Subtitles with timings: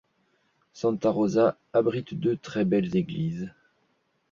[0.73, 3.51] Santa Rosa abrite deux très belles églises.